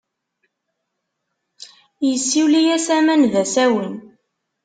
Issuli-as 2.11 2.87
aman 2.97 3.21
d 3.31 3.33
asawen. 3.43 3.95